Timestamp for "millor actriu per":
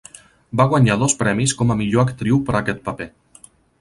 1.83-2.57